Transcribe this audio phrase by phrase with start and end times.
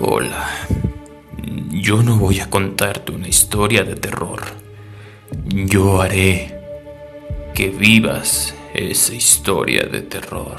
[0.00, 0.48] Hola.
[1.70, 4.42] Yo no voy a contarte una historia de terror.
[5.46, 6.58] Yo haré
[7.54, 10.56] que vivas esa historia de terror.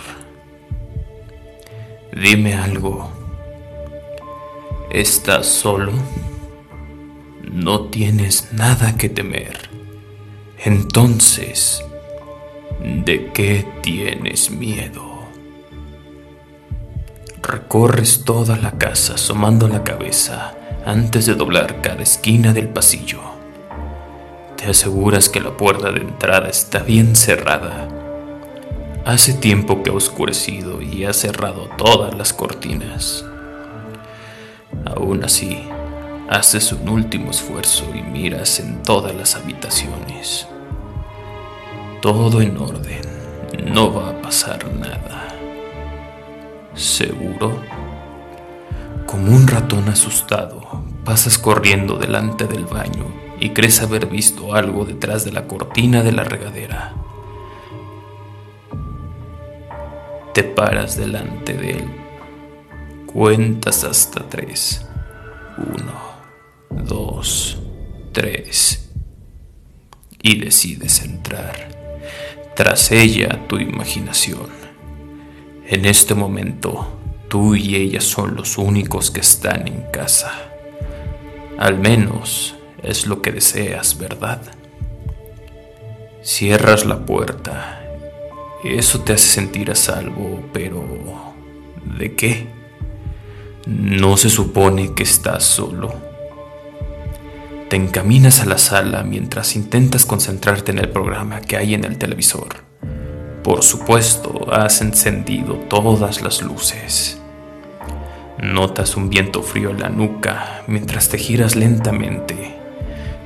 [2.14, 3.12] Dime algo.
[4.90, 5.92] ¿Estás solo?
[7.44, 9.70] No tienes nada que temer.
[10.64, 11.84] Entonces,
[12.80, 15.15] ¿de qué tienes miedo?
[17.48, 23.20] Recorres toda la casa asomando la cabeza antes de doblar cada esquina del pasillo.
[24.58, 27.88] Te aseguras que la puerta de entrada está bien cerrada.
[29.06, 33.24] Hace tiempo que ha oscurecido y ha cerrado todas las cortinas.
[34.84, 35.68] Aún así,
[36.28, 40.48] haces un último esfuerzo y miras en todas las habitaciones.
[42.02, 43.04] Todo en orden,
[43.72, 45.35] no va a pasar nada.
[46.76, 47.62] ¿Seguro?
[49.06, 53.06] Como un ratón asustado, pasas corriendo delante del baño
[53.40, 56.94] y crees haber visto algo detrás de la cortina de la regadera.
[60.34, 61.86] Te paras delante de él.
[63.06, 64.86] Cuentas hasta tres.
[65.58, 65.94] Uno,
[66.70, 67.58] dos,
[68.12, 68.90] tres.
[70.22, 71.70] Y decides entrar.
[72.54, 74.65] Tras ella tu imaginación.
[75.68, 76.88] En este momento,
[77.28, 80.32] tú y ella son los únicos que están en casa.
[81.58, 84.44] Al menos es lo que deseas, ¿verdad?
[86.22, 87.82] Cierras la puerta.
[88.64, 90.84] Eso te hace sentir a salvo, pero
[91.98, 92.48] ¿de qué?
[93.66, 95.96] No se supone que estás solo.
[97.70, 101.98] Te encaminas a la sala mientras intentas concentrarte en el programa que hay en el
[101.98, 102.75] televisor.
[103.46, 107.22] Por supuesto, has encendido todas las luces.
[108.42, 112.56] Notas un viento frío en la nuca mientras te giras lentamente.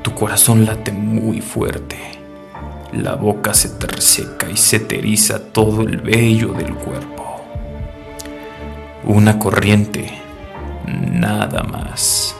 [0.02, 1.95] Tu corazón late muy fuerte.
[2.92, 7.42] La boca se te reseca y se te eriza todo el vello del cuerpo.
[9.05, 10.11] Una corriente,
[10.86, 12.36] nada más.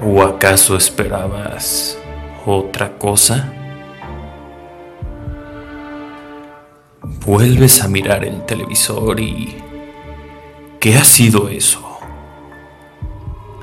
[0.00, 1.98] ¿O acaso esperabas
[2.46, 3.52] otra cosa?
[7.26, 9.56] Vuelves a mirar el televisor y...
[10.78, 11.98] ¿Qué ha sido eso?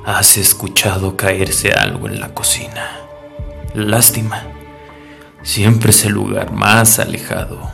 [0.06, 3.00] Has escuchado caerse algo en la cocina.
[3.74, 4.44] Lástima.
[5.44, 7.72] Siempre es el lugar más alejado.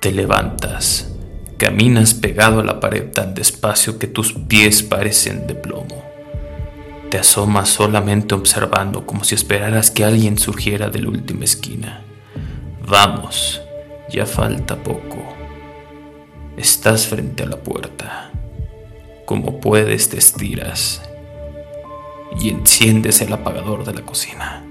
[0.00, 1.10] Te levantas,
[1.58, 6.02] caminas pegado a la pared tan despacio que tus pies parecen de plomo.
[7.10, 12.02] Te asomas solamente observando como si esperaras que alguien surgiera de la última esquina.
[12.86, 13.60] Vamos,
[14.10, 15.24] ya falta poco.
[16.56, 18.30] Estás frente a la puerta.
[19.26, 21.02] Como puedes te estiras
[22.40, 24.64] y enciendes el apagador de la cocina.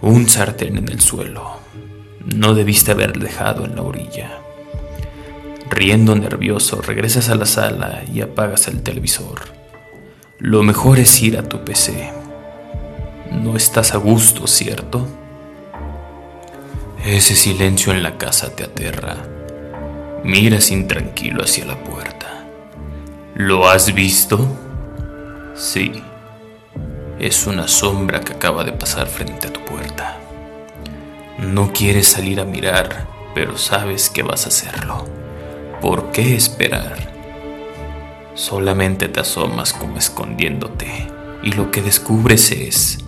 [0.00, 1.58] Un sartén en el suelo.
[2.34, 4.40] No debiste haber dejado en la orilla.
[5.70, 9.42] Riendo nervioso, regresas a la sala y apagas el televisor.
[10.38, 12.10] Lo mejor es ir a tu PC.
[13.42, 15.06] No estás a gusto, ¿cierto?
[17.10, 19.16] Ese silencio en la casa te aterra.
[20.24, 22.44] Miras intranquilo hacia la puerta.
[23.34, 24.46] ¿Lo has visto?
[25.54, 26.02] Sí.
[27.18, 30.18] Es una sombra que acaba de pasar frente a tu puerta.
[31.38, 35.06] No quieres salir a mirar, pero sabes que vas a hacerlo.
[35.80, 37.10] ¿Por qué esperar?
[38.34, 41.06] Solamente te asomas como escondiéndote
[41.42, 42.98] y lo que descubres es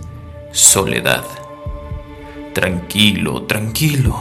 [0.52, 1.22] soledad.
[2.52, 4.16] Tranquilo, tranquilo.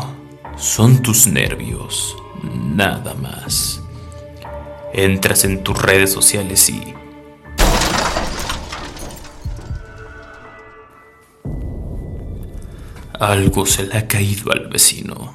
[0.56, 3.81] Son tus nervios, nada más.
[4.94, 6.94] Entras en tus redes sociales y...
[13.19, 15.34] Algo se le ha caído al vecino,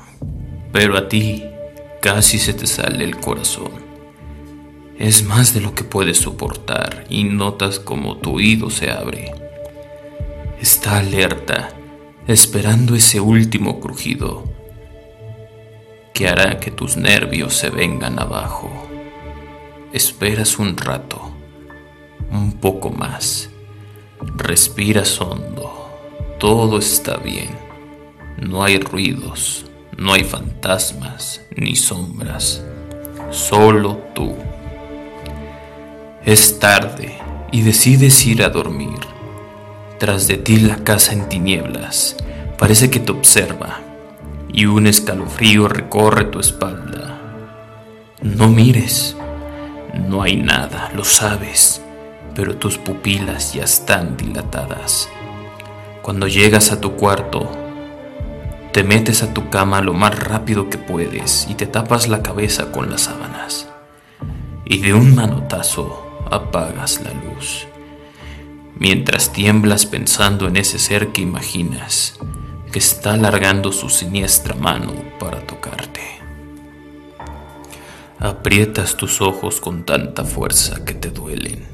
[0.72, 1.44] pero a ti
[2.00, 3.72] casi se te sale el corazón.
[4.98, 9.32] Es más de lo que puedes soportar y notas como tu oído se abre.
[10.60, 11.70] Está alerta
[12.26, 14.44] esperando ese último crujido
[16.14, 18.70] que hará que tus nervios se vengan abajo.
[19.92, 21.20] Esperas un rato,
[22.30, 23.50] un poco más.
[24.36, 25.90] Respiras hondo.
[26.38, 27.50] Todo está bien.
[28.38, 29.66] No hay ruidos,
[29.98, 32.64] no hay fantasmas ni sombras.
[33.30, 34.34] Solo tú.
[36.24, 37.18] Es tarde
[37.52, 39.13] y decides ir a dormir.
[40.04, 42.14] Tras de ti la casa en tinieblas
[42.58, 43.80] parece que te observa
[44.52, 47.18] y un escalofrío recorre tu espalda.
[48.20, 49.16] No mires,
[49.94, 51.80] No hay nada, lo sabes,
[52.34, 55.08] pero tus pupilas ya están dilatadas.
[56.02, 57.50] Cuando llegas a tu cuarto,
[58.72, 62.70] te metes a tu cama lo más rápido que puedes y te tapas la cabeza
[62.72, 63.70] con las sábanas.
[64.66, 67.68] Y de un manotazo apagas la luz.
[68.78, 72.18] Mientras tiemblas pensando en ese ser que imaginas,
[72.72, 76.00] que está alargando su siniestra mano para tocarte.
[78.18, 81.64] Aprietas tus ojos con tanta fuerza que te duelen,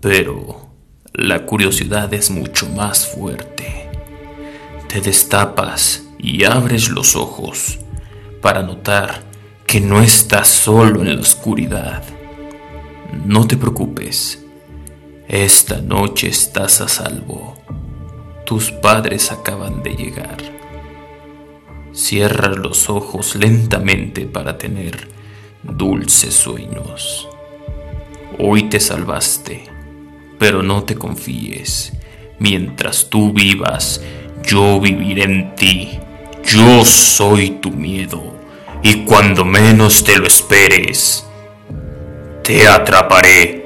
[0.00, 0.68] pero
[1.14, 3.90] la curiosidad es mucho más fuerte.
[4.88, 7.78] Te destapas y abres los ojos
[8.42, 9.22] para notar
[9.66, 12.02] que no estás solo en la oscuridad.
[13.24, 14.41] No te preocupes,
[15.32, 17.56] esta noche estás a salvo.
[18.44, 20.36] Tus padres acaban de llegar.
[21.94, 25.08] Cierra los ojos lentamente para tener
[25.62, 27.26] dulces sueños.
[28.38, 29.64] Hoy te salvaste,
[30.38, 31.94] pero no te confíes.
[32.38, 34.02] Mientras tú vivas,
[34.46, 35.98] yo viviré en ti.
[36.44, 38.36] Yo soy tu miedo.
[38.82, 41.26] Y cuando menos te lo esperes,
[42.44, 43.61] te atraparé.